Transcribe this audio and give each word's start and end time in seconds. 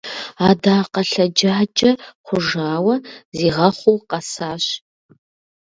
Адакъэ 0.49 1.01
лъэджажэ 1.09 1.91
хъужауэ, 2.25 2.95
зигъэхъуу 3.37 3.99
къэсащ! 4.09 4.65